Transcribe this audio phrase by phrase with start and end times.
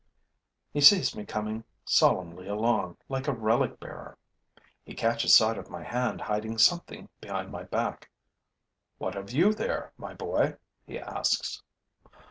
[0.73, 4.17] He sees me coming solemnly along, like a relic bearer;
[4.83, 8.09] he catches sight of my hand hiding something behind my back:
[8.97, 11.61] 'What have you there, my boy?' he asks.